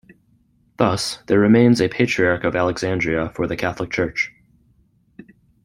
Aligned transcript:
Thus, 0.77 1.17
there 1.27 1.37
remains 1.39 1.79
a 1.79 1.87
Patriarch 1.87 2.43
of 2.43 2.55
Alexandria 2.55 3.29
for 3.35 3.45
the 3.45 3.55
Catholic 3.55 3.91
Church. 3.91 4.33